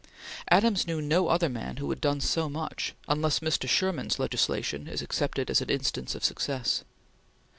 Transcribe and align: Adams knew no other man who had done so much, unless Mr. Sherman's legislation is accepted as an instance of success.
Adams 0.49 0.87
knew 0.87 0.99
no 0.99 1.27
other 1.27 1.47
man 1.47 1.77
who 1.77 1.87
had 1.91 2.01
done 2.01 2.19
so 2.19 2.49
much, 2.49 2.95
unless 3.07 3.39
Mr. 3.39 3.69
Sherman's 3.69 4.17
legislation 4.17 4.87
is 4.87 5.03
accepted 5.03 5.47
as 5.51 5.61
an 5.61 5.69
instance 5.69 6.15
of 6.15 6.23
success. 6.23 6.83